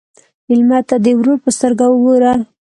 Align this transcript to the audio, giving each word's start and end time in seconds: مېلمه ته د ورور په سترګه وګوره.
مېلمه 0.47 0.79
ته 0.87 0.95
د 1.03 1.07
ورور 1.19 1.37
په 1.43 1.49
سترګه 1.57 1.85
وګوره. 1.89 2.33